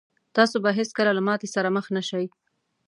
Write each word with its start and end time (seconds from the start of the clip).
تاسو 0.35 0.55
به 0.63 0.69
هېڅکله 0.79 1.11
له 1.17 1.21
ماتې 1.27 1.47
سره 1.55 1.69
مخ 1.75 1.85
نه 1.95 2.01
شئ. 2.09 2.25